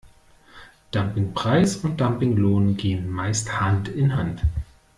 [0.89, 4.41] Dumpingpreis und Dumpinglohn gehen meist Hand in Hand.